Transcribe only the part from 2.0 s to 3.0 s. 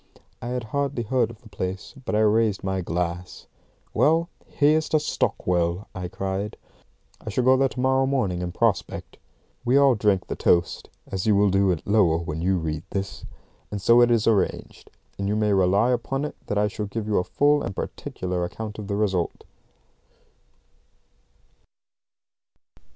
but I raised my